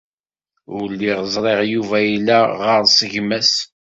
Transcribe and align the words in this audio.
Ur 0.75 0.85
lliɣ 0.93 1.19
ẓriɣ 1.33 1.59
Yuba 1.73 1.97
yella 2.01 2.39
ɣer-s 2.61 2.99
gma-s. 3.11 3.53